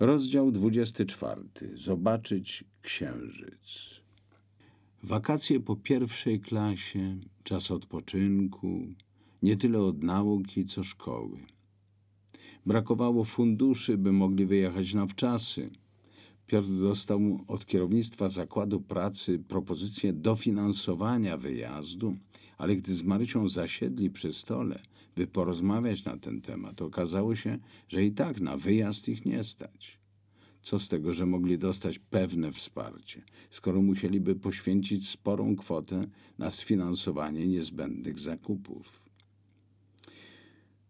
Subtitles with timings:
[0.00, 1.42] Rozdział 24.
[1.74, 4.00] Zobaczyć księżyc.
[5.02, 8.86] Wakacje po pierwszej klasie, czas odpoczynku,
[9.42, 11.38] nie tyle od nauki, co szkoły.
[12.66, 15.70] Brakowało funduszy, by mogli wyjechać na wczasy.
[16.46, 22.16] Piotr dostał od kierownictwa zakładu pracy propozycję dofinansowania wyjazdu,
[22.58, 24.82] ale gdy z Marysią zasiedli przy stole,
[25.18, 27.58] by porozmawiać na ten temat, okazało się,
[27.88, 29.98] że i tak na wyjazd ich nie stać.
[30.62, 36.06] Co z tego, że mogli dostać pewne wsparcie, skoro musieliby poświęcić sporą kwotę
[36.38, 39.02] na sfinansowanie niezbędnych zakupów?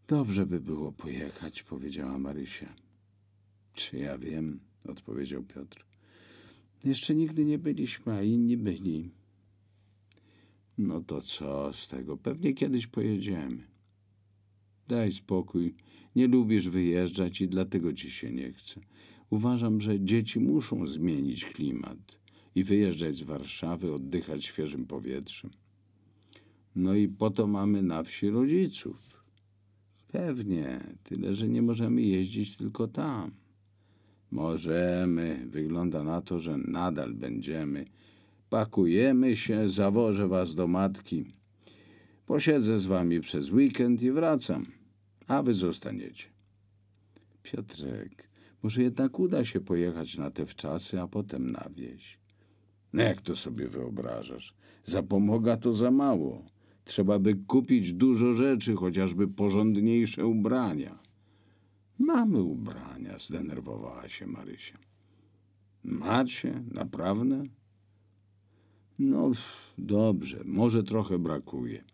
[0.08, 2.74] Dobrze by było pojechać, powiedziała Marysia.
[3.72, 5.86] Czy ja wiem, odpowiedział Piotr.
[6.84, 9.10] Jeszcze nigdy nie byliśmy, a inni byli.
[10.78, 12.16] No to co z tego?
[12.16, 13.77] Pewnie kiedyś pojedziemy.
[14.88, 15.74] Daj spokój.
[16.16, 18.80] Nie lubisz wyjeżdżać i dlatego ci się nie chce.
[19.30, 22.18] Uważam, że dzieci muszą zmienić klimat
[22.54, 25.50] i wyjeżdżać z Warszawy, oddychać świeżym powietrzem.
[26.76, 29.24] No i po to mamy na wsi rodziców.
[30.08, 33.30] Pewnie, tyle że nie możemy jeździć tylko tam.
[34.30, 37.84] Możemy, wygląda na to, że nadal będziemy.
[38.50, 41.24] Pakujemy się, zawożę was do matki.
[42.26, 44.77] Posiedzę z wami przez weekend i wracam,
[45.28, 46.24] a wy zostaniecie.
[47.42, 48.28] Piotrek,
[48.62, 52.18] może jednak uda się pojechać na te wczasy, a potem na wieś.
[52.92, 54.54] No jak to sobie wyobrażasz?
[54.84, 56.44] Zapomoga to za mało.
[56.84, 60.98] Trzeba by kupić dużo rzeczy, chociażby porządniejsze ubrania.
[61.98, 64.78] Mamy ubrania, zdenerwowała się Marysia.
[65.84, 66.62] Macie?
[66.70, 67.44] Naprawdę?
[68.98, 69.30] No,
[69.78, 71.84] dobrze, może trochę brakuje.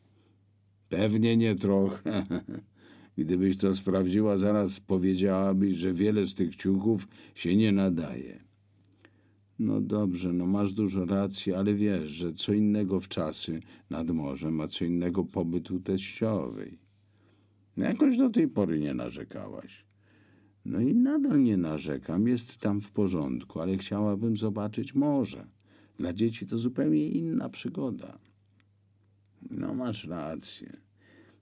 [0.89, 2.27] Pewnie nie trochę.
[3.19, 8.45] Gdybyś to sprawdziła, zaraz powiedziałabyś, że wiele z tych ciuchów się nie nadaje.
[9.59, 14.61] No dobrze, no masz dużo racji, ale wiesz, że co innego w czasy nad morzem,
[14.61, 16.79] a co innego pobyt u teściowej.
[17.77, 19.85] No jakoś do tej pory nie narzekałaś.
[20.65, 25.47] No i nadal nie narzekam, jest tam w porządku, ale chciałabym zobaczyć morze.
[25.99, 28.19] Dla dzieci to zupełnie inna przygoda.
[29.51, 30.77] No masz rację.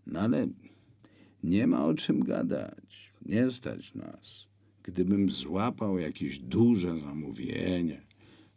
[0.06, 0.48] No ale
[1.42, 3.12] nie ma o czym gadać.
[3.26, 4.46] Nie stać nas.
[4.82, 8.02] Gdybym złapał jakieś duże zamówienie,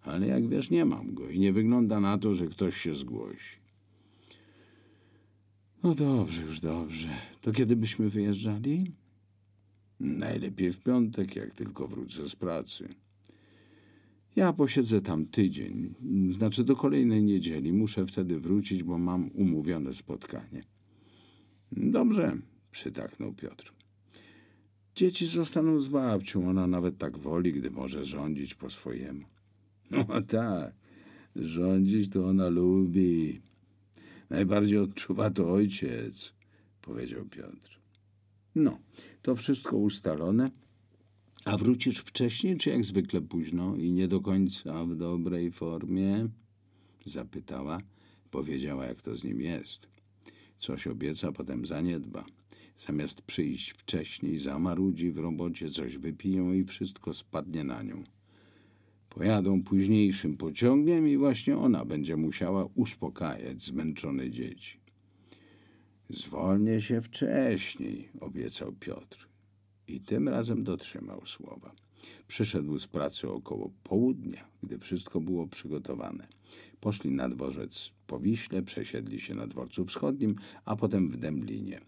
[0.01, 3.59] ale jak wiesz, nie mam go i nie wygląda na to, że ktoś się zgłosi.
[5.83, 7.09] No dobrze, już dobrze.
[7.41, 8.91] To kiedy byśmy wyjeżdżali?
[9.99, 12.89] Najlepiej w piątek, jak tylko wrócę z pracy.
[14.35, 15.93] Ja posiedzę tam tydzień,
[16.31, 17.73] znaczy do kolejnej niedzieli.
[17.73, 20.63] Muszę wtedy wrócić, bo mam umówione spotkanie.
[21.71, 22.37] Dobrze,
[22.75, 23.73] przytaknął Piotr.
[24.95, 29.25] Dzieci zostaną z babcią, ona nawet tak woli, gdy może rządzić po swojemu.
[29.91, 30.73] No tak,
[31.35, 33.41] rządzić to ona lubi.
[34.29, 36.33] Najbardziej odczuwa to ojciec,
[36.81, 37.79] powiedział Piotr.
[38.55, 38.79] No,
[39.21, 40.51] to wszystko ustalone.
[41.45, 46.29] A wrócisz wcześniej, czy jak zwykle późno i nie do końca w dobrej formie?
[47.05, 47.81] Zapytała.
[48.31, 49.87] Powiedziała, jak to z nim jest.
[50.57, 52.25] Coś obieca, potem zaniedba.
[52.77, 58.03] Zamiast przyjść wcześniej, zamarudzi w robocie, coś wypiją i wszystko spadnie na nią.
[59.09, 64.79] Pojadą późniejszym pociągiem i właśnie ona będzie musiała uspokajać zmęczone dzieci.
[66.09, 69.27] Zwolnię się wcześniej, obiecał Piotr.
[69.87, 71.71] I tym razem dotrzymał słowa.
[72.27, 76.27] Przyszedł z pracy około południa, gdy wszystko było przygotowane.
[76.79, 80.35] Poszli na dworzec po Wiśle, przesiedli się na dworcu wschodnim,
[80.65, 81.81] a potem w Dęblinie.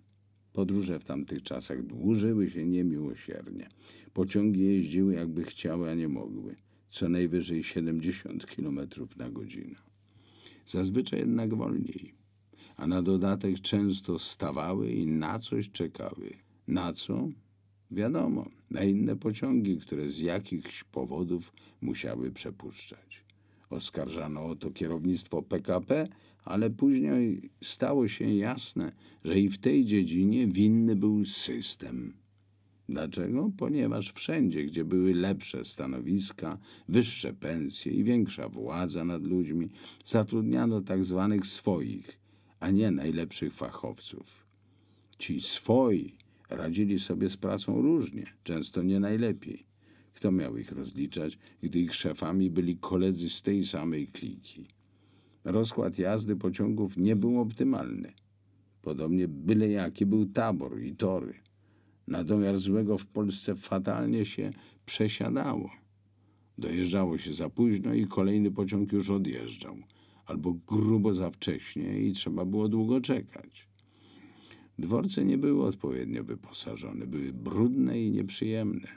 [0.57, 3.69] Podróże w tamtych czasach dłużyły się niemiłosiernie.
[4.13, 6.55] Pociągi jeździły jakby chciały, a nie mogły.
[6.89, 8.79] Co najwyżej 70 km
[9.17, 9.75] na godzinę.
[10.65, 12.13] Zazwyczaj jednak wolniej.
[12.75, 16.33] A na dodatek często stawały i na coś czekały.
[16.67, 17.29] Na co?
[17.91, 23.23] Wiadomo, na inne pociągi, które z jakichś powodów musiały przepuszczać.
[23.69, 26.07] Oskarżano o to kierownictwo PKP,
[26.47, 28.91] ale później stało się jasne,
[29.23, 32.13] że i w tej dziedzinie winny był system.
[32.89, 33.51] Dlaczego?
[33.57, 36.57] Ponieważ wszędzie, gdzie były lepsze stanowiska,
[36.89, 39.69] wyższe pensje i większa władza nad ludźmi,
[40.05, 42.19] zatrudniano tak zwanych swoich,
[42.59, 44.45] a nie najlepszych fachowców.
[45.19, 46.15] Ci swoi
[46.49, 49.65] radzili sobie z pracą różnie, często nie najlepiej.
[50.13, 54.76] Kto miał ich rozliczać, gdy ich szefami byli koledzy z tej samej kliki?
[55.47, 58.13] Rozkład jazdy pociągów nie był optymalny.
[58.81, 61.33] Podobnie byle jaki był tabor i tory.
[62.07, 64.51] Na domiar złego w Polsce fatalnie się
[64.85, 65.71] przesiadało.
[66.57, 69.77] Dojeżdżało się za późno i kolejny pociąg już odjeżdżał,
[70.25, 73.67] albo grubo za wcześnie i trzeba było długo czekać.
[74.79, 78.87] Dworce nie były odpowiednio wyposażone, były brudne i nieprzyjemne.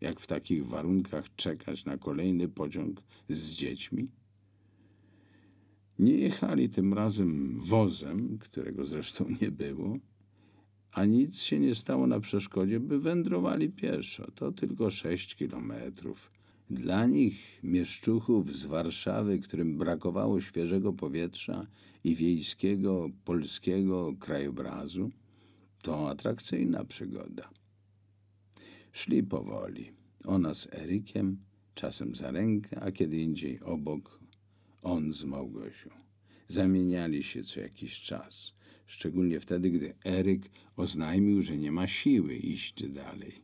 [0.00, 4.08] Jak w takich warunkach czekać na kolejny pociąg z dziećmi?
[5.98, 9.98] Nie jechali tym razem wozem, którego zresztą nie było,
[10.92, 14.30] a nic się nie stało na przeszkodzie, by wędrowali pieszo.
[14.30, 16.30] To tylko sześć kilometrów.
[16.70, 21.66] Dla nich, mieszczuchów z Warszawy, którym brakowało świeżego powietrza
[22.04, 25.10] i wiejskiego, polskiego krajobrazu,
[25.82, 27.50] to atrakcyjna przygoda.
[28.92, 29.92] Szli powoli.
[30.24, 31.38] Ona z Erykiem,
[31.74, 34.20] czasem za rękę, a kiedy indziej obok,
[34.86, 35.90] on z Małgosią.
[36.48, 38.54] Zamieniali się co jakiś czas,
[38.86, 43.40] szczególnie wtedy, gdy Eryk oznajmił, że nie ma siły iść dalej.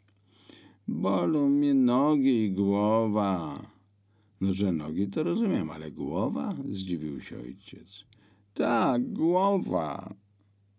[0.88, 3.66] Bolą mnie nogi i głowa.
[4.40, 6.56] No, że nogi to rozumiem, ale głowa?
[6.70, 8.04] Zdziwił się ojciec.
[8.54, 10.14] Tak, głowa.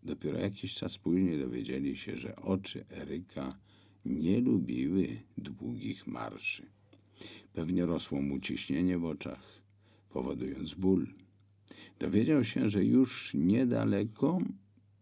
[0.04, 3.60] Dopiero jakiś czas później dowiedzieli się, że oczy Eryka
[4.06, 5.08] nie lubiły
[5.38, 6.66] długich marszy.
[7.54, 9.63] Pewnie rosło mu ciśnienie w oczach,
[10.14, 11.08] powodując ból.
[12.00, 14.42] Dowiedział się, że już niedaleko,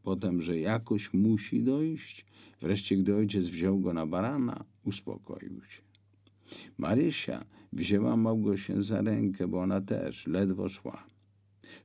[0.04, 2.26] potem, że jakoś musi dojść.
[2.62, 5.82] Wreszcie, gdy ojciec wziął go na barana, uspokoił się.
[6.78, 11.04] Marysia wzięła Małgosię za rękę, bo ona też ledwo szła.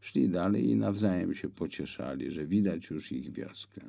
[0.00, 3.80] Szli dalej i nawzajem się pocieszali, że widać już ich wioskę.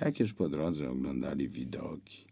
[0.00, 2.31] Jakież po drodze oglądali widoki.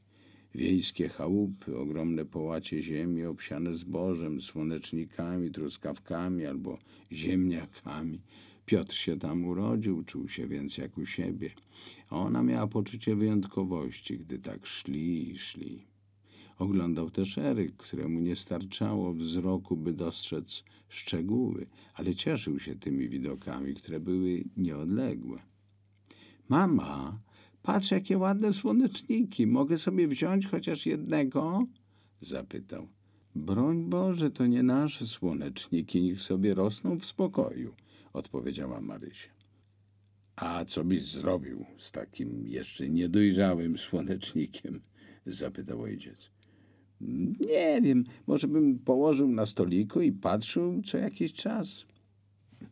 [0.54, 6.78] Wiejskie chałupy, ogromne połacie ziemi obsiane zbożem, słonecznikami, truskawkami albo
[7.12, 8.20] ziemniakami.
[8.66, 11.50] Piotr się tam urodził, czuł się więc jak u siebie,
[12.08, 15.82] a ona miała poczucie wyjątkowości, gdy tak szli i szli.
[16.58, 23.74] Oglądał też Eryk, któremu nie starczało wzroku, by dostrzec szczegóły, ale cieszył się tymi widokami,
[23.74, 25.42] które były nieodległe.
[26.48, 27.20] Mama,
[27.62, 29.46] patrz jakie ładne słoneczniki.
[29.46, 31.66] Mogę sobie wziąć chociaż jednego?
[32.20, 32.88] zapytał.
[33.34, 37.74] Broń Boże, to nie nasze słoneczniki, niech sobie rosną w spokoju,
[38.12, 39.30] odpowiedziała Marysia.
[40.36, 44.80] A co byś zrobił z takim jeszcze niedojrzałym słonecznikiem?
[45.26, 46.30] zapytał ojciec.
[47.40, 51.86] Nie wiem, może bym położył na stoliku i patrzył co jakiś czas.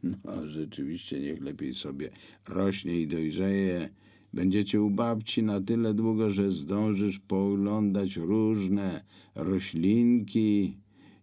[0.02, 2.11] No, rzeczywiście, niech lepiej sobie
[2.49, 3.88] rośnie i dojrzeje.
[4.33, 9.05] Będziecie u babci na tyle długo, że zdążysz pooglądać różne
[9.35, 10.77] roślinki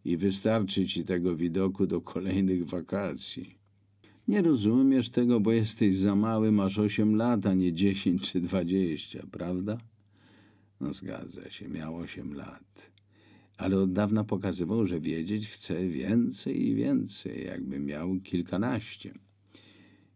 [0.06, 3.56] i wystarczy ci tego widoku do kolejnych wakacji.
[4.28, 9.28] Nie rozumiesz tego, bo jesteś za mały, masz osiem lat, a nie dziesięć czy dwadzieścia,
[9.32, 9.78] prawda?
[10.82, 12.92] No zgadza się, miał osiem lat.
[13.58, 19.14] Ale od dawna pokazywał, że wiedzieć chce więcej i więcej, jakby miał kilkanaście.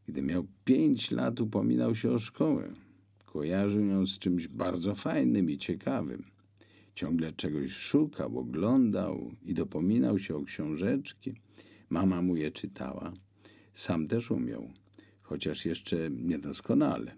[0.09, 2.73] Gdy miał pięć lat, upominał się o szkołę.
[3.25, 6.23] Kojarzył ją z czymś bardzo fajnym i ciekawym.
[6.95, 11.33] Ciągle czegoś szukał, oglądał i dopominał się o książeczki.
[11.89, 13.13] Mama mu je czytała.
[13.73, 14.69] Sam też umiał,
[15.21, 17.15] chociaż jeszcze niedoskonale.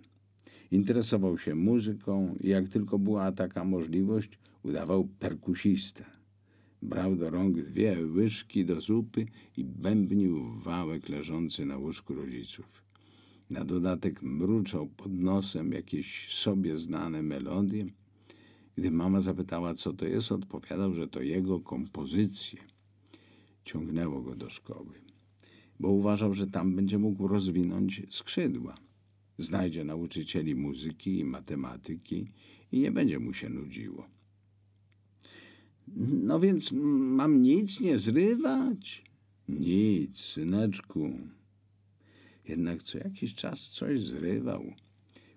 [0.72, 6.06] Interesował się muzyką i jak tylko była taka możliwość, udawał perkusistę.
[6.82, 9.26] Brał do rąk dwie łyżki do zupy
[9.58, 12.91] i bębnił wałek leżący na łóżku rodziców.
[13.52, 17.86] Na dodatek mruczał pod nosem jakieś sobie znane melodie.
[18.76, 22.60] Gdy mama zapytała, co to jest, odpowiadał, że to jego kompozycje.
[23.66, 25.02] Ciągnęło go do szkoły,
[25.80, 28.78] bo uważał, że tam będzie mógł rozwinąć skrzydła.
[29.38, 32.32] Znajdzie nauczycieli muzyki i matematyki
[32.72, 34.08] i nie będzie mu się nudziło.
[35.98, 39.04] No więc mam nic nie zrywać?
[39.50, 41.12] Nic, syneczku.
[42.52, 44.74] Jednak co jakiś czas coś zrywał.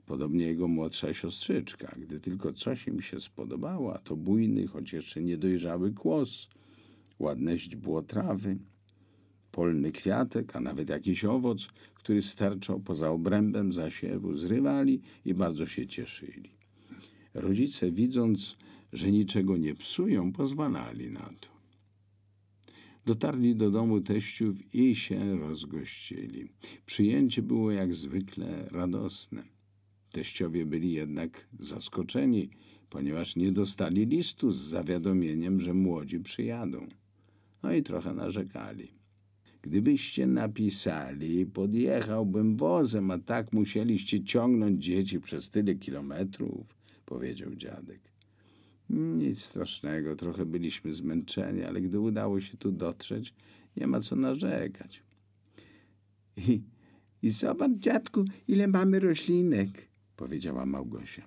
[0.06, 1.96] Podobnie jego młodsza siostrzyczka.
[1.98, 6.48] Gdy tylko coś im się spodobało, a to bujny, choć jeszcze niedojrzały kłos,
[7.18, 8.56] ładne źdźbło trawy,
[9.52, 15.86] polny kwiatek, a nawet jakiś owoc, który sterczał poza obrębem zasiewu, zrywali i bardzo się
[15.86, 16.50] cieszyli.
[17.34, 18.56] Rodzice, widząc,
[18.92, 21.53] że niczego nie psują, pozwalali na to.
[23.06, 26.48] Dotarli do domu teściów i się rozgościli.
[26.86, 29.42] Przyjęcie było jak zwykle radosne.
[30.10, 32.50] Teściowie byli jednak zaskoczeni,
[32.90, 36.86] ponieważ nie dostali listu z zawiadomieniem, że młodzi przyjadą.
[37.62, 38.88] No i trochę narzekali.
[39.62, 48.13] Gdybyście napisali, podjechałbym wozem, a tak musieliście ciągnąć dzieci przez tyle kilometrów, powiedział dziadek.
[48.90, 53.34] Nic strasznego, trochę byliśmy zmęczeni, ale gdy udało się tu dotrzeć,
[53.76, 55.02] nie ma co narzekać.
[56.36, 56.62] I,
[57.22, 61.22] i zobacz, dziadku, ile mamy roślinek, powiedziała Małgosia.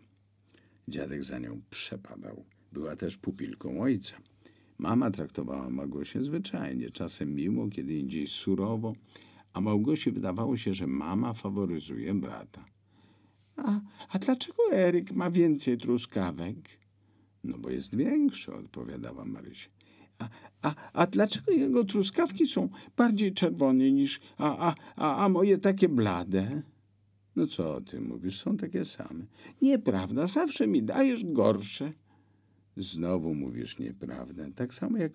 [0.88, 2.46] Dziadek za nią przepadał.
[2.74, 4.18] Była też pupilką ojca.
[4.78, 8.96] Mama traktowała Małgosię zwyczajnie, czasem miło, kiedy indziej surowo,
[9.54, 12.66] a Małgosi wydawało się, że mama faworyzuje brata.
[13.56, 16.56] A, a dlaczego Eryk ma więcej truskawek?
[17.48, 19.70] No bo jest większy, odpowiadała Marysia.
[20.20, 20.30] A,
[20.62, 25.89] a, a dlaczego jego truskawki są bardziej czerwone niż, a, a, a, a moje takie
[25.89, 26.62] blade?
[27.36, 29.25] No co ty mówisz, są takie same.
[29.62, 31.94] Nieprawda, zawsze mi dajesz gorsze.
[32.77, 34.51] Znowu mówisz nieprawdę.
[34.56, 35.12] Tak samo jak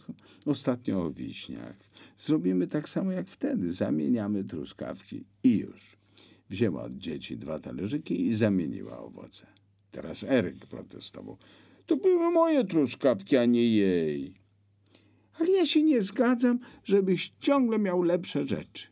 [0.47, 1.77] ostatnio o wiśniach.
[2.19, 3.73] Zrobimy tak samo jak wtedy.
[3.73, 5.97] Zamieniamy truskawki i już.
[6.51, 9.47] Wzięła od dzieci dwa talerzyki i zamieniła owoce.
[9.91, 11.39] Teraz Eryk protestował.
[11.87, 14.35] To były moje truskawki, a nie jej.
[15.39, 18.87] Ale ja się nie zgadzam, żebyś ciągle miał lepsze rzeczy.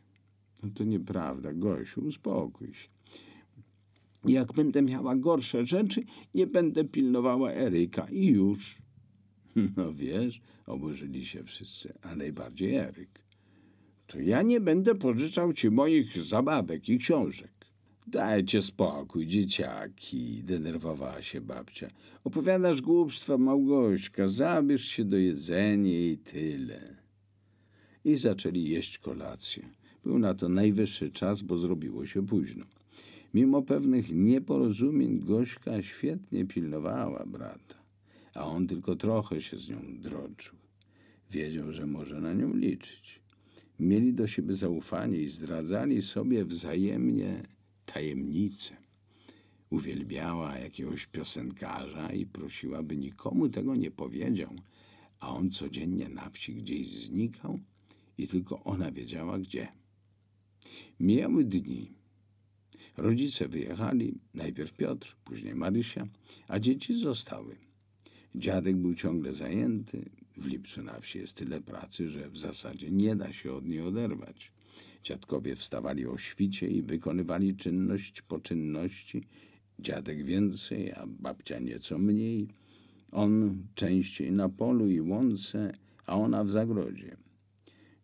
[0.63, 2.87] No to nieprawda, Gosiu, uspokój się.
[4.25, 8.81] Jak będę miała gorsze rzeczy, nie będę pilnowała Eryka i już.
[9.77, 13.25] No wiesz, oburzyli się wszyscy, a najbardziej Eryk.
[14.07, 17.60] To ja nie będę pożyczał ci moich zabawek i książek.
[18.07, 21.87] Dajcie spokój, dzieciaki, denerwowała się babcia.
[22.23, 26.95] Opowiadasz głupstwa, Małgośka, zabierz się do jedzenia i tyle.
[28.05, 29.69] I zaczęli jeść kolację.
[30.03, 32.65] Był na to najwyższy czas, bo zrobiło się późno.
[33.33, 37.75] Mimo pewnych nieporozumień Gośka świetnie pilnowała brata,
[38.33, 40.55] a on tylko trochę się z nią droczył.
[41.31, 43.21] Wiedział, że może na nią liczyć.
[43.79, 47.43] Mieli do siebie zaufanie i zdradzali sobie wzajemnie
[47.93, 48.77] tajemnice.
[49.69, 54.55] Uwielbiała jakiegoś piosenkarza i prosiła, by nikomu tego nie powiedział,
[55.19, 57.59] a on codziennie na wsi gdzieś znikał
[58.17, 59.67] i tylko ona wiedziała gdzie.
[60.99, 61.91] Mijały dni.
[62.97, 66.07] Rodzice wyjechali, najpierw Piotr, później Marysia,
[66.47, 67.55] a dzieci zostały.
[68.35, 70.09] Dziadek był ciągle zajęty.
[70.37, 73.81] W Lipcu na wsi jest tyle pracy, że w zasadzie nie da się od niej
[73.81, 74.51] oderwać.
[75.03, 79.23] Dziadkowie wstawali o świcie i wykonywali czynność po czynności.
[79.79, 82.47] Dziadek więcej, a babcia nieco mniej.
[83.11, 85.73] On częściej na polu i łące,
[86.05, 87.17] a ona w zagrodzie.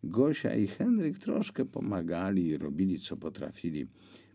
[0.04, 3.86] Gosia i Henryk troszkę pomagali i robili co potrafili.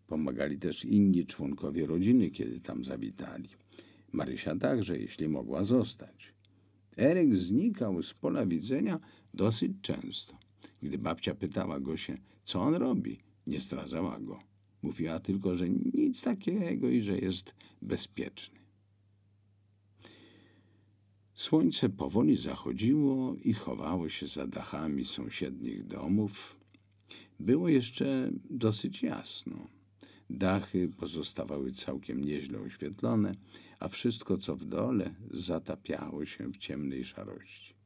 [0.08, 3.50] Pomagali też inni członkowie rodziny, kiedy tam zawitali.
[4.12, 6.34] Marysia także, jeśli mogła zostać.
[6.98, 9.00] Eryk znikał z pola widzenia
[9.34, 10.42] dosyć często.
[10.83, 14.39] Gdy babcia pytała go się, co on robi, nie zdradzała go.
[14.81, 18.59] Mówiła tylko, że nic takiego i że jest bezpieczny.
[21.33, 26.59] Słońce powoli zachodziło i chowało się za dachami sąsiednich domów.
[27.39, 29.67] Było jeszcze dosyć jasno.
[30.29, 33.35] Dachy pozostawały całkiem nieźle oświetlone,
[33.79, 37.82] a wszystko, co w dole, zatapiało się w ciemnej szarości.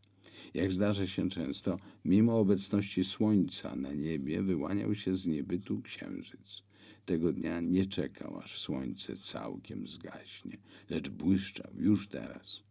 [0.54, 6.64] Jak zdarza się często, mimo obecności słońca na niebie wyłaniał się z niebytu księżyc.
[7.06, 10.58] Tego dnia nie czekał, aż słońce całkiem zgaśnie,
[10.90, 12.64] lecz błyszczał już teraz.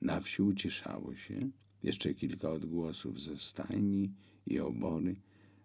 [0.00, 1.50] Na wsi uciszało się,
[1.82, 4.12] jeszcze kilka odgłosów ze stajni
[4.46, 5.16] i obory,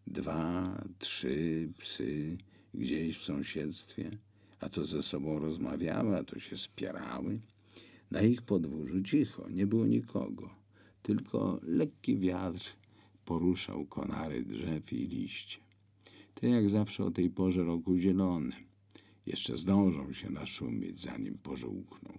[0.08, 2.38] dwa, trzy psy
[2.74, 4.17] gdzieś w sąsiedztwie,
[4.60, 7.39] a to ze sobą rozmawiały, a to się spierały.
[8.12, 10.55] Na ich podwórzu cicho, nie było nikogo,
[11.05, 12.74] tylko lekki wiatr
[13.25, 15.57] poruszał konary drzew i liście.
[16.33, 18.55] Te jak zawsze o tej porze roku zielone.
[19.25, 22.13] Jeszcze zdążą się naszumieć, zanim pożółkną.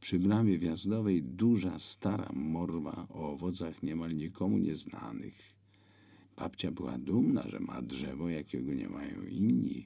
[0.00, 5.54] Przy bramie wjazdowej duża, stara morwa o owocach niemal nikomu nieznanych.
[6.36, 9.84] Babcia była dumna, że ma drzewo, jakiego nie mają inni,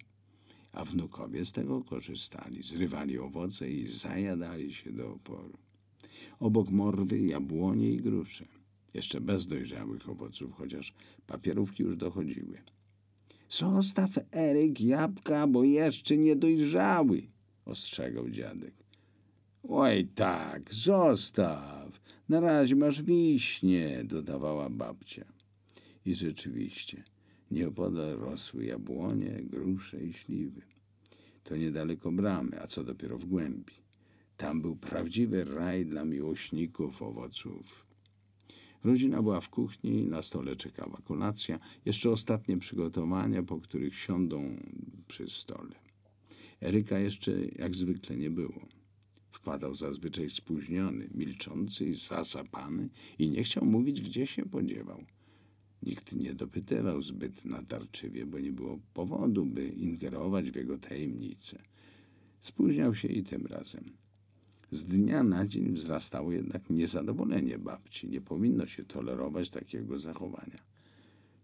[0.72, 5.63] a wnukowie z tego korzystali, zrywali owoce i zajadali się do oporu.
[6.40, 8.44] Obok morwy jabłonie i grusze,
[8.94, 10.94] jeszcze bez dojrzałych owoców, chociaż
[11.26, 12.62] papierówki już dochodziły.
[13.48, 17.22] Zostaw, Eryk, jabłka, bo jeszcze nie dojrzały,
[17.64, 18.74] ostrzegał dziadek.
[19.68, 25.24] Oj tak, zostaw, na razie masz wiśnie, dodawała babcia.
[26.06, 27.04] I rzeczywiście,
[27.50, 30.62] nieopodal rosły jabłonie, grusze i śliwy.
[31.44, 33.83] To niedaleko bramy, a co dopiero w głębi.
[34.36, 37.86] Tam był prawdziwy raj dla miłośników owoców.
[38.84, 44.56] Rodzina była w kuchni, na stole czekała kolacja, jeszcze ostatnie przygotowania, po których siądą
[45.08, 45.74] przy stole.
[46.62, 48.68] Eryka jeszcze jak zwykle nie było.
[49.30, 52.88] Wpadał zazwyczaj spóźniony, milczący i zasapany
[53.18, 55.04] i nie chciał mówić, gdzie się podziewał.
[55.82, 61.62] Nikt nie dopytywał zbyt natarczywie, bo nie było powodu, by ingerować w jego tajemnice.
[62.40, 64.03] Spóźniał się i tym razem.
[64.74, 68.08] Z dnia na dzień wzrastało jednak niezadowolenie babci.
[68.08, 70.58] Nie powinno się tolerować takiego zachowania.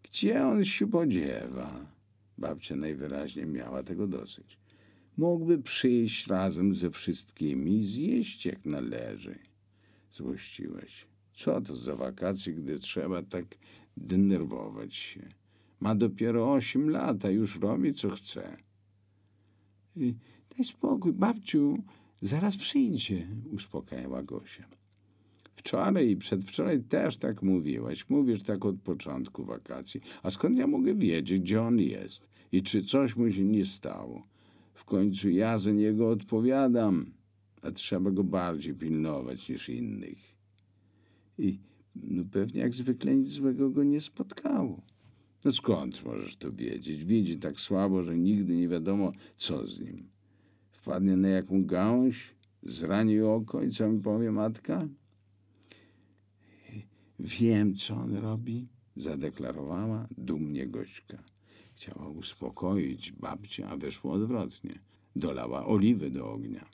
[0.03, 1.87] Gdzie on się podziewa?
[2.39, 4.59] Babcia najwyraźniej miała tego dosyć.
[5.17, 9.39] Mógłby przyjść razem ze wszystkimi i zjeść jak należy.
[10.13, 11.07] Złościłeś.
[11.33, 13.47] Co to za wakacje, gdy trzeba tak
[13.97, 15.29] denerwować się?
[15.81, 18.57] Ma dopiero osiem lat, a już robi co chce.
[19.97, 21.83] Daj spokój, babciu,
[22.21, 24.69] zaraz przyjdzie, uspokajała Gosia.
[25.55, 28.09] Wczoraj i przedwczoraj też tak mówiłaś.
[28.09, 30.01] Mówisz tak od początku wakacji.
[30.23, 34.27] A skąd ja mogę wiedzieć, gdzie on jest i czy coś mu się nie stało?
[34.75, 37.13] W końcu ja za niego odpowiadam,
[37.63, 40.19] a trzeba go bardziej pilnować niż innych.
[41.39, 41.59] I
[41.95, 44.83] no pewnie jak zwykle nic złego go nie spotkało.
[45.45, 47.05] No skąd możesz to wiedzieć?
[47.05, 50.09] Widzi tak słabo, że nigdy nie wiadomo, co z nim.
[50.81, 54.89] Wpadnie na jaką gałąź, zrani oko i co mi powie matka?
[57.19, 61.23] Wiem, co on robi, zadeklarowała dumnie Gośka.
[61.75, 64.79] Chciała uspokoić babcię, a wyszło odwrotnie.
[65.17, 66.65] Dolała oliwy do ognia.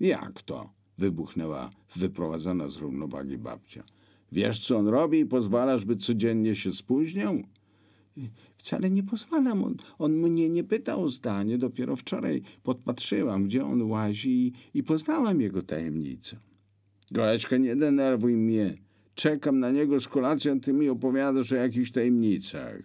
[0.00, 0.70] Jak to?
[0.98, 3.84] wybuchnęła wyprowadzona z równowagi babcia.
[4.32, 7.42] Wiesz, co on robi i pozwalasz, by codziennie się spóźniał?
[8.58, 9.64] Wcale nie pozwalam.
[9.64, 11.58] On, on mnie nie pytał o zdanie.
[11.58, 16.36] Dopiero wczoraj podpatrzyłam, gdzie on łazi i, poznałam jego tajemnicę.
[17.10, 18.78] Gołeczka, nie denerwuj mnie.
[19.14, 22.82] Czekam na niego z kolacją, ty mi opowiadasz o jakichś tajemnicach.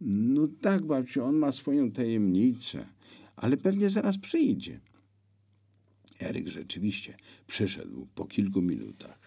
[0.00, 2.86] No tak, babciu, on ma swoją tajemnicę,
[3.36, 4.80] ale pewnie zaraz przyjdzie.
[6.20, 9.25] Eryk rzeczywiście przyszedł po kilku minutach.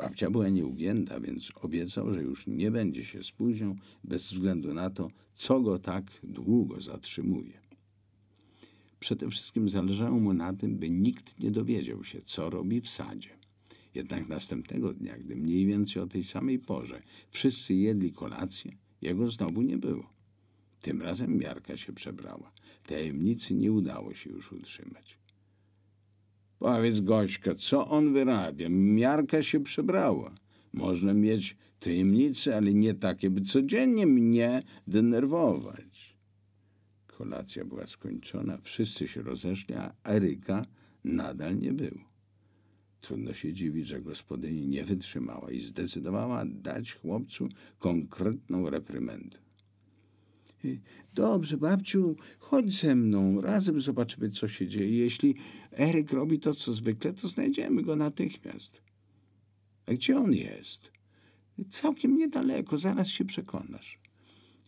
[0.00, 5.10] Babcia była nieugięta, więc obiecał, że już nie będzie się spóźniał bez względu na to,
[5.32, 7.60] co go tak długo zatrzymuje.
[9.00, 13.30] Przede wszystkim zależało mu na tym, by nikt nie dowiedział się, co robi w sadzie.
[13.94, 18.72] Jednak następnego dnia, gdy mniej więcej o tej samej porze wszyscy jedli kolację,
[19.02, 20.12] jego znowu nie było.
[20.82, 22.52] Tym razem miarka się przebrała.
[22.86, 25.19] Tajemnicy nie udało się już utrzymać.
[26.60, 28.68] Powiedz, Gośka, co on wyrabia?
[28.70, 30.34] Miarka się przebrała.
[30.72, 36.16] Można mieć tajemnice, ale nie takie, by codziennie mnie denerwować.
[37.06, 40.66] Kolacja była skończona, wszyscy się rozeszli, a Eryka
[41.04, 42.00] nadal nie było.
[43.00, 49.38] Trudno się dziwić, że gospodyni nie wytrzymała i zdecydowała dać chłopcu konkretną reprymendę.
[51.14, 53.40] Dobrze, babciu, chodź ze mną.
[53.40, 54.98] Razem zobaczymy, co się dzieje.
[54.98, 55.34] Jeśli
[55.78, 58.82] Eryk robi to, co zwykle, to znajdziemy go natychmiast.
[59.86, 60.90] A gdzie on jest?
[61.70, 63.98] Całkiem niedaleko, zaraz się przekonasz.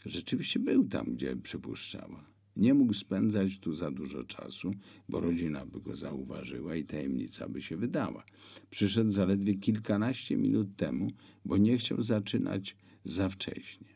[0.06, 2.32] Rzeczywiście był tam, gdzie przypuszczała.
[2.56, 4.74] Nie mógł spędzać tu za dużo czasu,
[5.08, 8.24] bo rodzina by go zauważyła i tajemnica by się wydała.
[8.70, 11.08] Przyszedł zaledwie kilkanaście minut temu,
[11.44, 13.91] bo nie chciał zaczynać za wcześnie.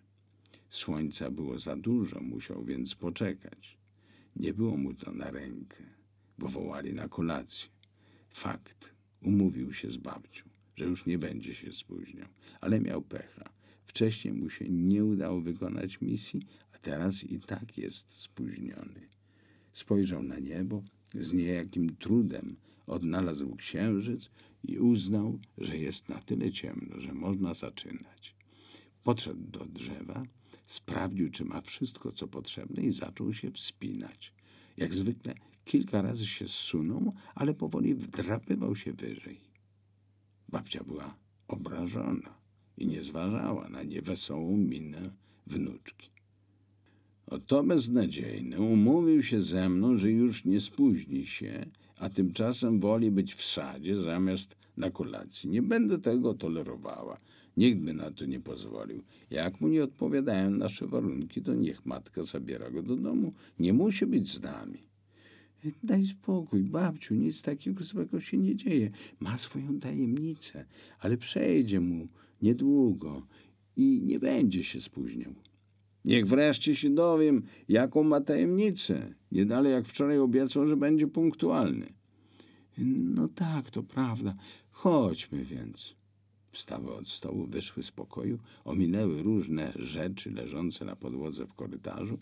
[0.76, 3.78] Słońca było za dużo, musiał więc poczekać.
[4.36, 5.84] Nie było mu to na rękę,
[6.38, 7.68] bo wołali na kolację.
[8.30, 12.28] Fakt, umówił się z babcią, że już nie będzie się spóźniał,
[12.60, 13.50] ale miał pecha.
[13.84, 19.08] Wcześniej mu się nie udało wykonać misji, a teraz i tak jest spóźniony.
[19.72, 20.82] Spojrzał na niebo,
[21.14, 24.30] z niejakim trudem odnalazł księżyc
[24.64, 28.36] i uznał, że jest na tyle ciemno, że można zaczynać.
[29.04, 30.26] Podszedł do drzewa,
[30.66, 34.33] sprawdził, czy ma wszystko, co potrzebne i zaczął się wspinać.
[34.76, 39.40] Jak zwykle kilka razy się zsunął, ale powoli wdrapywał się wyżej.
[40.48, 41.14] Babcia była
[41.48, 42.35] obrażona
[42.79, 45.11] i nie zważała na niewesołą minę
[45.46, 46.11] wnuczki.
[47.26, 51.66] Oto beznadziejny umówił się ze mną, że już nie spóźni się,
[51.98, 55.50] a tymczasem woli być w sadzie zamiast na kolacji.
[55.50, 57.20] Nie będę tego tolerowała.
[57.56, 59.02] Nikt by na to nie pozwolił.
[59.30, 63.32] Jak mu nie odpowiadają nasze warunki, to niech matka zabiera go do domu.
[63.58, 64.78] Nie musi być z nami.
[65.82, 68.90] Daj spokój, babciu, nic takiego złego się nie dzieje.
[69.20, 70.64] Ma swoją tajemnicę,
[70.98, 72.08] ale przejdzie mu
[72.42, 73.26] niedługo
[73.76, 75.34] i nie będzie się spóźniał.
[76.04, 79.14] Niech wreszcie się dowiem, jaką ma tajemnicę.
[79.32, 81.92] Nie dalej jak wczoraj obiecał, że będzie punktualny.
[82.78, 84.36] No tak, to prawda.
[84.70, 85.96] Chodźmy więc.
[86.56, 92.18] Wstały od stołu, wyszły z pokoju, ominęły różne rzeczy leżące na podłodze w korytarzu,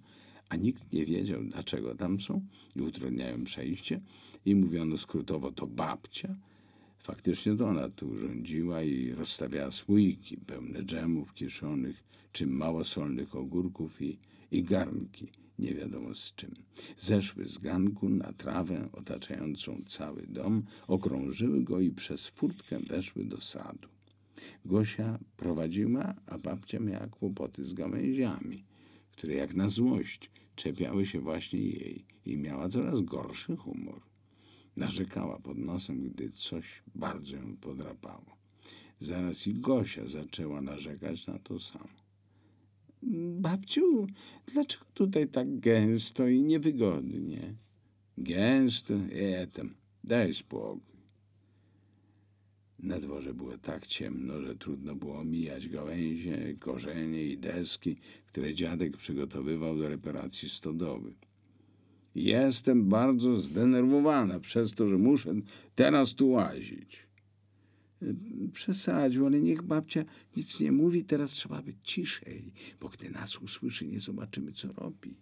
[0.48, 4.00] a nikt nie wiedział, dlaczego tam są i utrudniają przejście
[4.44, 6.36] i mówiono skrótowo to babcia.
[6.98, 14.18] Faktycznie to ona tu urządziła i rozstawiała słoiki pełne dżemów kiszonych czy małosolnych ogórków i,
[14.50, 16.54] i garnki, nie wiadomo z czym.
[16.98, 23.40] Zeszły z ganku na trawę otaczającą cały dom, okrążyły go i przez furtkę weszły do
[23.40, 23.93] sadu.
[24.64, 28.64] Gosia prowadziła, a babcia miała kłopoty z gałęziami,
[29.12, 34.00] które jak na złość czepiały się właśnie jej i miała coraz gorszy humor.
[34.76, 38.36] Narzekała pod nosem, gdy coś bardzo ją podrapało.
[38.98, 42.04] Zaraz i Gosia zaczęła narzekać na to samo.
[43.40, 44.06] Babciu,
[44.52, 47.54] dlaczego tutaj tak gęsto i niewygodnie?
[48.18, 48.94] Gęsto?
[49.12, 50.93] Etem, daj spokój.
[52.78, 58.96] Na dworze było tak ciemno, że trudno było mijać gałęzie, korzenie i deski, które dziadek
[58.96, 61.14] przygotowywał do reparacji stodoły.
[62.14, 65.34] Jestem bardzo zdenerwowana przez to, że muszę
[65.74, 67.06] teraz tu łazić.
[68.52, 70.04] Przesadził, ale niech babcia
[70.36, 75.16] nic nie mówi, teraz trzeba być ciszej, bo gdy nas usłyszy, nie zobaczymy, co robi.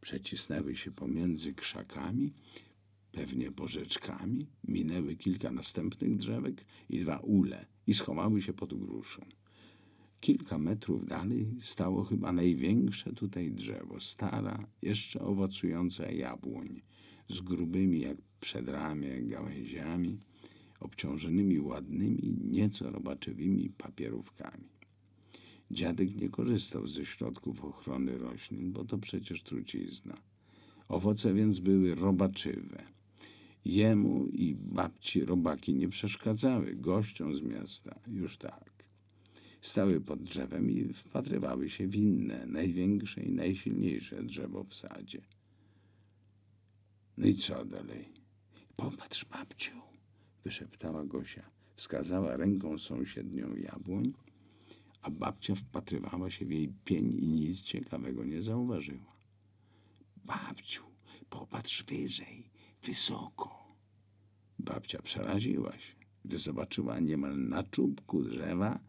[0.00, 2.32] Przecisnęły się pomiędzy krzakami,
[3.12, 9.22] pewnie porzeczkami, minęły kilka następnych drzewek i dwa ule i schowały się pod gruszą.
[10.20, 16.82] Kilka metrów dalej stało chyba największe tutaj drzewo, stara, jeszcze owocująca jabłoń,
[17.28, 20.18] z grubymi jak przedramię gałęziami,
[20.80, 24.68] obciążonymi ładnymi, nieco robaczywymi papierówkami.
[25.70, 30.16] Dziadek nie korzystał ze środków ochrony roślin, bo to przecież trucizna.
[30.88, 32.97] Owoce więc były robaczywe.
[33.64, 38.84] Jemu i babci robaki nie przeszkadzały, gościom z miasta już tak.
[39.60, 45.22] Stały pod drzewem i wpatrywały się w inne, największe i najsilniejsze drzewo w sadzie.
[47.16, 48.08] No i co dalej?
[48.76, 49.76] Popatrz, babciu,
[50.44, 51.50] wyszeptała Gosia.
[51.76, 54.12] Wskazała ręką sąsiednią jabłoń,
[55.02, 59.16] a babcia wpatrywała się w jej pień i nic ciekawego nie zauważyła.
[60.16, 60.84] Babciu,
[61.30, 62.50] popatrz wyżej,
[62.88, 63.48] wysoko.
[64.58, 68.80] Babcia przeraziła się, gdy zobaczyła niemal na czubku drzewa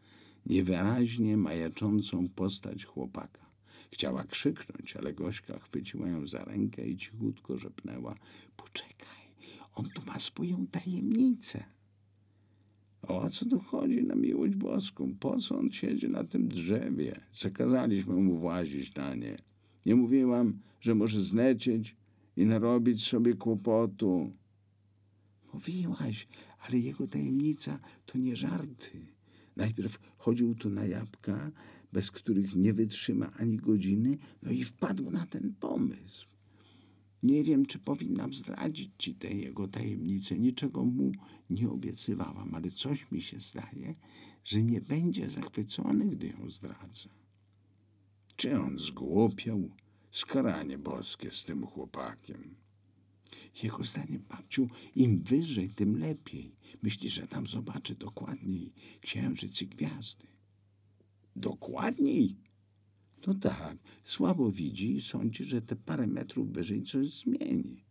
[0.46, 3.46] niewyraźnie majaczącą postać chłopaka.
[3.92, 8.16] Chciała krzyknąć, ale Gośka chwyciła ją za rękę i cichutko rzepnęła.
[8.58, 9.24] Poczekaj,
[9.76, 11.64] on tu ma swoją tajemnicę.
[13.02, 15.16] O co tu chodzi na miłość boską?
[15.20, 17.20] Po co on siedzi na tym drzewie?
[17.36, 19.38] Zakazaliśmy mu włazić na nie.
[19.86, 21.96] Nie mówiłam, że może zlecieć
[22.40, 24.32] i narobić sobie kłopotu.
[25.54, 26.28] Mówiłaś,
[26.60, 29.06] ale jego tajemnica to nie żarty.
[29.56, 31.52] Najpierw chodził tu na jabłka,
[31.94, 36.28] bez których nie wytrzyma ani godziny, no i wpadł na ten pomysł.
[37.24, 40.40] Nie wiem, czy powinnam zdradzić ci tę jego tajemnicę.
[40.40, 41.12] Niczego mu
[41.50, 43.96] nie obiecywałam, ale coś mi się zdaje,
[44.44, 47.10] że nie będzie zachwycony, gdy ją zdradzę.
[48.36, 49.70] Czy on zgłupiał?
[50.12, 52.56] Skaranie boskie z tym chłopakiem.
[53.64, 56.56] Jego zdaniem, babciu, im wyżej, tym lepiej.
[56.82, 60.28] Myśli, że tam zobaczy dokładniej księżyc i gwiazdy.
[61.36, 62.36] Dokładniej?
[63.28, 67.84] No tak, słabo widzi i sądzi, że te parę metrów wyżej coś zmieni.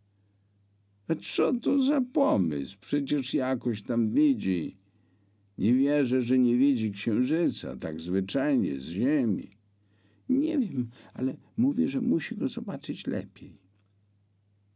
[1.07, 2.77] A co to za pomysł?
[2.81, 4.77] Przecież jakoś tam widzi.
[5.57, 9.58] Nie wierzę, że nie widzi księżyca, tak zwyczajnie, z ziemi.
[10.29, 13.57] Nie wiem, ale mówi, że musi go zobaczyć lepiej.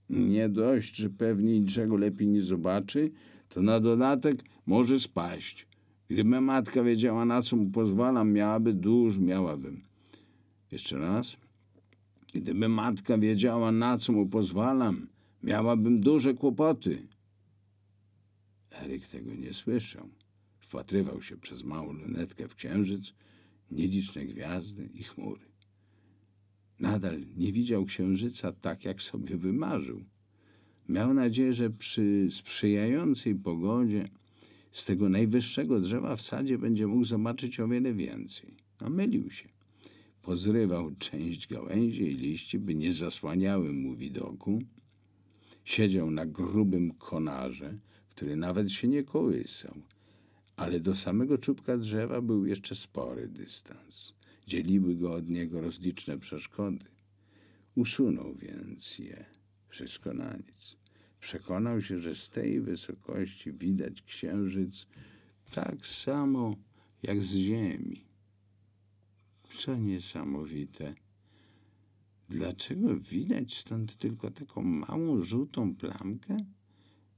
[0.09, 3.11] Nie dość, że pewnie niczego lepiej nie zobaczy,
[3.49, 5.67] to na dodatek może spaść.
[6.07, 9.81] Gdyby matka wiedziała, na co mu pozwalam, miałaby dusz, miałabym.
[10.71, 11.37] Jeszcze raz.
[12.33, 15.07] Gdyby matka wiedziała, na co mu pozwalam,
[15.43, 17.07] miałabym duże kłopoty.
[18.71, 20.09] Eryk tego nie słyszał.
[20.59, 23.13] Wpatrywał się przez małą lunetkę w księżyc,
[23.73, 25.45] nieliczne gwiazdy i chmury.
[26.79, 30.03] Nadal nie widział księżyca tak, jak sobie wymarzył.
[30.89, 34.07] Miał nadzieję, że przy sprzyjającej pogodzie
[34.71, 38.57] z tego najwyższego drzewa w sadzie będzie mógł zobaczyć o wiele więcej.
[38.79, 39.49] A mylił się.
[40.21, 44.59] Pozrywał część gałęzi i liści, by nie zasłaniały mu widoku.
[45.63, 47.77] Siedział na grubym konarze,
[48.09, 49.73] który nawet się nie kołysał,
[50.55, 54.13] ale do samego czubka drzewa był jeszcze spory dystans.
[54.47, 56.85] Dzieliły go od niego rozliczne przeszkody.
[57.75, 59.25] Usunął więc je.
[59.69, 60.77] Wszystko na nic.
[61.19, 64.87] Przekonał się, że z tej wysokości widać księżyc
[65.51, 66.55] tak samo
[67.03, 68.05] jak z ziemi.
[69.59, 70.95] Co niesamowite.
[72.29, 76.37] Dlaczego widać stąd tylko taką małą, żółtą plamkę?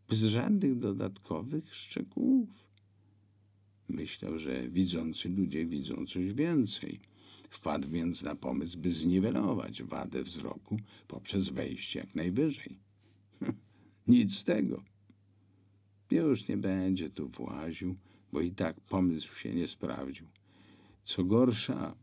[0.10, 2.75] Bez żadnych dodatkowych szczegółów.
[3.90, 7.00] Myślał, że widzący ludzie widzą coś więcej.
[7.50, 12.80] Wpadł więc na pomysł, by zniwelować wadę wzroku poprzez wejście jak najwyżej.
[14.08, 14.84] Nic z tego.
[16.12, 17.96] Już nie będzie tu właził,
[18.32, 20.28] bo i tak pomysł się nie sprawdził.
[21.04, 21.96] Co gorsza,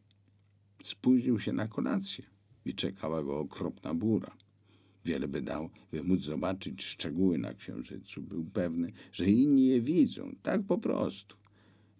[0.83, 2.25] spóźnił się na kolację
[2.65, 4.37] i czekała go okropna bura.
[5.05, 8.23] Wiele by dał, by móc zobaczyć szczegóły na księżycu.
[8.23, 11.42] Był pewny, że inni je widzą, tak po prostu.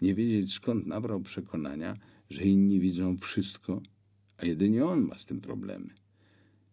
[0.03, 1.97] Nie wiedzieć skąd nabrał przekonania,
[2.31, 3.83] że inni widzą wszystko,
[4.37, 5.95] a jedynie on ma z tym problemy.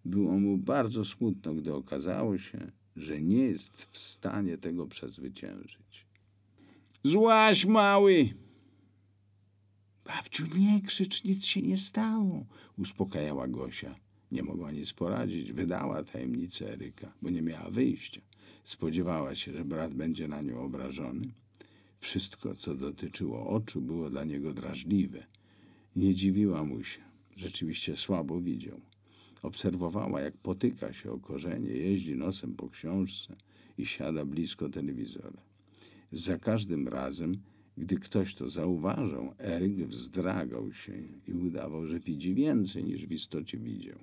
[0.05, 6.07] Było mu bardzo smutno, gdy okazało się, że nie jest w stanie tego przezwyciężyć.
[7.03, 8.29] Złaś, mały!
[10.05, 12.45] Babciu, nie krzycz, nic się nie stało,
[12.77, 13.95] uspokajała Gosia.
[14.31, 18.21] Nie mogła nic poradzić, wydała tajemnicę Eryka, bo nie miała wyjścia.
[18.63, 21.27] Spodziewała się, że brat będzie na nią obrażony.
[21.99, 25.25] Wszystko, co dotyczyło oczu, było dla niego drażliwe.
[25.95, 27.01] Nie dziwiła mu się.
[27.35, 28.81] Rzeczywiście słabo widział.
[29.41, 33.35] Obserwowała, jak potyka się o korzenie, jeździ nosem po książce
[33.77, 35.41] i siada blisko telewizora.
[36.11, 37.41] Za każdym razem,
[37.77, 40.93] gdy ktoś to zauważał, Eryk wzdragał się
[41.27, 43.99] i udawał, że widzi więcej niż w istocie widział.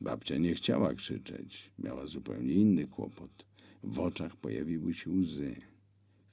[0.00, 3.46] Babcia nie chciała krzyczeć, miała zupełnie inny kłopot.
[3.82, 5.56] W oczach pojawiły się łzy,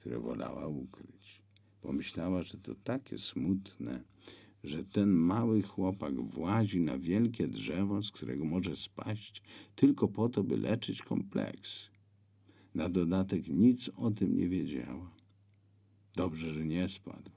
[0.00, 1.42] które wolała ukryć.
[1.80, 4.04] Pomyślała, że to takie smutne,
[4.64, 9.42] że ten mały chłopak włazi na wielkie drzewo, z którego może spaść
[9.74, 11.90] tylko po to, by leczyć kompleks.
[12.74, 15.10] Na dodatek nic o tym nie wiedziała.
[16.16, 17.30] Dobrze, że nie spadł.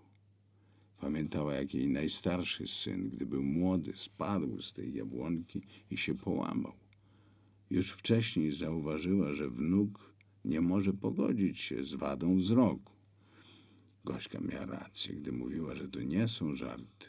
[0.97, 6.73] Pamiętała, jak jej najstarszy syn, gdy był młody, spadł z tej jabłonki i się połamał.
[7.69, 10.10] Już wcześniej zauważyła, że wnuk
[10.45, 12.93] nie może pogodzić się z wadą wzroku.
[14.05, 17.07] Gośka miała rację, gdy mówiła, że to nie są żarty.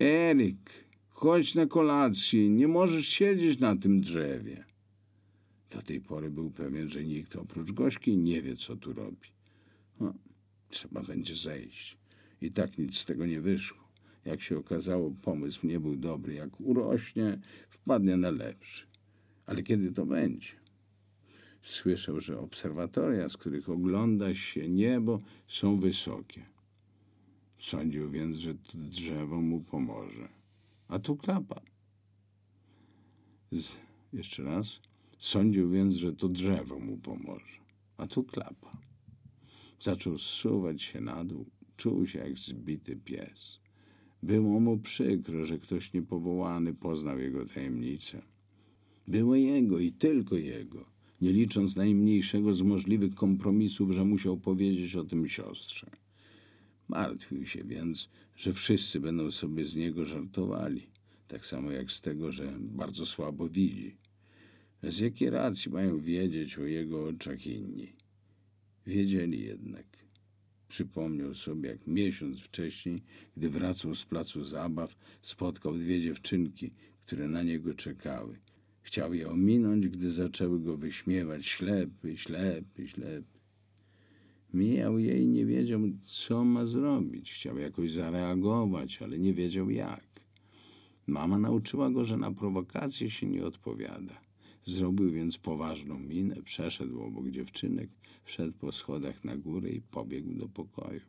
[0.00, 4.64] Eryk, chodź na kolację, nie możesz siedzieć na tym drzewie.
[5.70, 9.28] Do tej pory był pewien, że nikt oprócz Gośki nie wie, co tu robi.
[10.00, 10.14] No,
[10.68, 11.98] trzeba będzie zejść.
[12.40, 13.88] I tak nic z tego nie wyszło.
[14.24, 16.34] Jak się okazało, pomysł nie był dobry.
[16.34, 18.86] Jak urośnie, wpadnie na lepszy.
[19.46, 20.65] Ale kiedy to będzie?
[21.66, 26.46] Słyszał, że obserwatoria, z których ogląda się niebo, są wysokie.
[27.58, 30.28] Sądził więc, że to drzewo mu pomoże.
[30.88, 31.60] A tu klapa.
[33.52, 33.72] Z,
[34.12, 34.80] jeszcze raz.
[35.18, 37.60] Sądził więc, że to drzewo mu pomoże.
[37.96, 38.78] A tu klapa.
[39.80, 41.46] Zaczął zsuwać się na dół.
[41.76, 43.60] Czuł się jak zbity pies.
[44.22, 48.22] Było mu przykro, że ktoś niepowołany poznał jego tajemnicę.
[49.08, 55.04] Było jego i tylko jego, nie licząc najmniejszego z możliwych kompromisów, że musiał powiedzieć o
[55.04, 55.90] tym siostrze.
[56.88, 60.86] Martwił się więc, że wszyscy będą sobie z niego żartowali,
[61.28, 63.96] tak samo jak z tego, że bardzo słabo widzi.
[64.82, 67.92] Z jakiej racji mają wiedzieć o jego oczach inni?
[68.86, 69.86] Wiedzieli jednak.
[70.68, 73.02] Przypomniał sobie, jak miesiąc wcześniej,
[73.36, 76.70] gdy wracał z placu zabaw, spotkał dwie dziewczynki,
[77.06, 78.38] które na niego czekały.
[78.86, 81.46] Chciał je ominąć, gdy zaczęły go wyśmiewać.
[81.46, 83.38] Ślepy, ślepy, ślepy.
[84.54, 87.32] Mijał je i nie wiedział, co ma zrobić.
[87.32, 90.06] Chciał jakoś zareagować, ale nie wiedział jak.
[91.06, 94.20] Mama nauczyła go, że na prowokacje się nie odpowiada.
[94.64, 97.90] Zrobił więc poważną minę, przeszedł obok dziewczynek,
[98.24, 101.00] wszedł po schodach na górę i pobiegł do pokoju.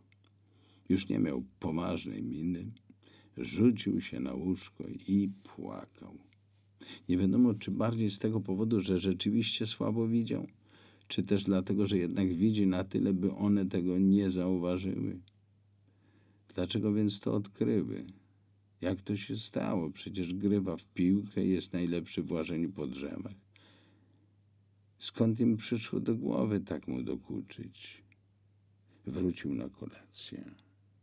[0.90, 2.72] Już nie miał poważnej miny,
[3.38, 6.27] rzucił się na łóżko i płakał.
[7.10, 10.48] Nie wiadomo, czy bardziej z tego powodu, że rzeczywiście słabo widział,
[11.08, 15.20] czy też dlatego, że jednak widzi na tyle, by one tego nie zauważyły.
[16.56, 18.06] Dlaczego więc to odkryły?
[18.82, 19.90] Jak to się stało?
[19.92, 23.36] Przecież grywa w piłkę jest najlepszy w łażeniu po drzewach.
[24.98, 28.04] Skąd im przyszło do głowy tak mu dokuczyć?
[29.06, 30.52] Wrócił na kolację.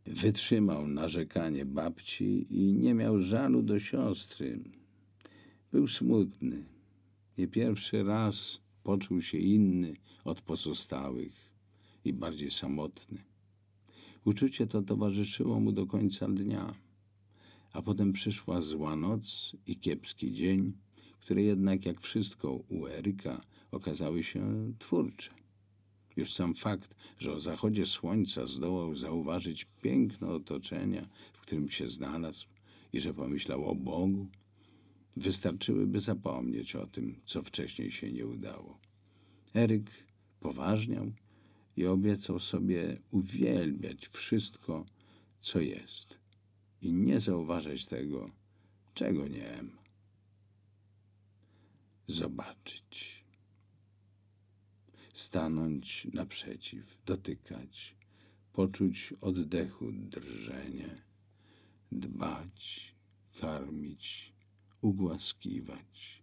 [0.05, 4.59] Wytrzymał narzekanie babci i nie miał żalu do siostry.
[5.75, 6.65] Był smutny.
[7.37, 11.51] Nie pierwszy raz poczuł się inny od pozostałych
[12.05, 13.23] i bardziej samotny.
[14.25, 16.73] Uczucie to towarzyszyło mu do końca dnia,
[17.73, 20.73] a potem przyszła zła noc i kiepski dzień,
[21.19, 25.31] które jednak, jak wszystko u Eryka, okazały się twórcze.
[26.17, 32.47] Już sam fakt, że o zachodzie słońca zdołał zauważyć piękno otoczenia, w którym się znalazł
[32.93, 34.27] i że pomyślał o Bogu,
[35.15, 38.79] wystarczyłyby zapomnieć o tym, co wcześniej się nie udało.
[39.55, 39.91] Eryk
[40.39, 41.11] poważniał
[41.77, 44.85] i obiecał sobie uwielbiać wszystko,
[45.39, 46.19] co jest
[46.81, 48.31] i nie zauważać tego,
[48.93, 49.83] czego nie ma.
[52.07, 53.25] Zobaczyć.
[55.13, 57.95] Stanąć naprzeciw, dotykać,
[58.53, 61.01] poczuć oddechu drżenie,
[61.91, 62.95] dbać,
[63.39, 64.34] karmić,
[64.85, 66.21] ugłaskiwać,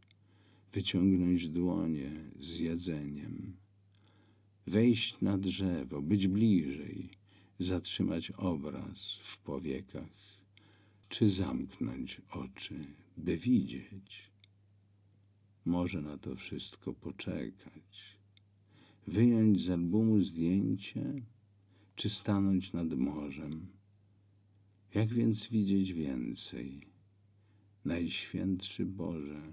[0.73, 3.57] wyciągnąć dłonie z jedzeniem,
[4.67, 7.11] wejść na drzewo, być bliżej,
[7.59, 10.15] zatrzymać obraz w powiekach,
[11.09, 12.81] czy zamknąć oczy,
[13.17, 14.31] by widzieć.
[15.65, 18.19] Może na to wszystko poczekać,
[19.07, 21.23] wyjąć z albumu zdjęcie,
[21.95, 23.67] czy stanąć nad morzem.
[24.95, 26.92] Jak więc widzieć więcej?
[27.85, 29.53] Najświętszy Boże,